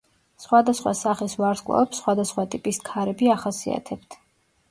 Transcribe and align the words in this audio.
სხვადასხვა 0.43 0.93
სახის 0.99 1.35
ვარსკვლავებს 1.41 2.01
სხვადასხვა 2.01 2.45
ტიპის 2.55 2.81
ქარები 2.89 3.29
ახასიათებთ. 3.35 4.17